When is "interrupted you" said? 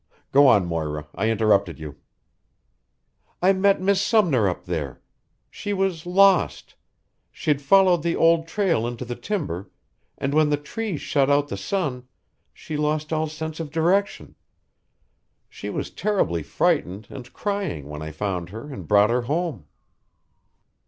1.29-1.95